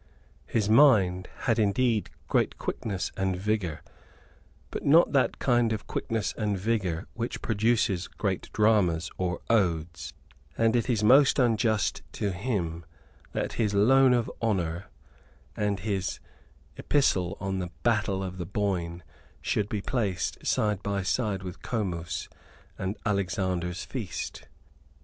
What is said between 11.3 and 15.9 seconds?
unjust to him that his loan of Honour and